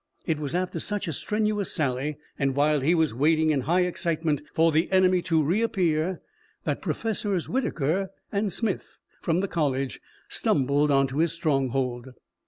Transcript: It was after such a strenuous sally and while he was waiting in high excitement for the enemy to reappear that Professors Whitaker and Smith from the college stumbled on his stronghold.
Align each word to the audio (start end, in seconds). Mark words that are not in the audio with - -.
It 0.25 0.39
was 0.39 0.55
after 0.55 0.79
such 0.79 1.07
a 1.07 1.13
strenuous 1.13 1.71
sally 1.71 2.17
and 2.39 2.55
while 2.55 2.79
he 2.79 2.95
was 2.95 3.13
waiting 3.13 3.51
in 3.51 3.61
high 3.61 3.81
excitement 3.81 4.41
for 4.51 4.71
the 4.71 4.91
enemy 4.91 5.21
to 5.21 5.43
reappear 5.43 6.21
that 6.63 6.81
Professors 6.81 7.47
Whitaker 7.47 8.09
and 8.31 8.51
Smith 8.51 8.97
from 9.21 9.41
the 9.41 9.47
college 9.47 10.01
stumbled 10.27 10.89
on 10.89 11.07
his 11.09 11.33
stronghold. 11.33 12.13